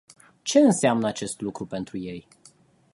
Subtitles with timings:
[0.43, 2.27] Ce înseamnă acest lucru pentru ei?